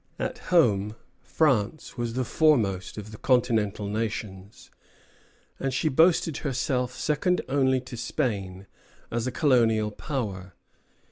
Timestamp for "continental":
3.19-3.85